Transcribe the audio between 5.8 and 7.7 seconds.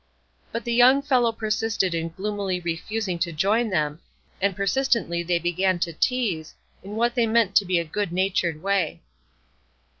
tease, in what they meant to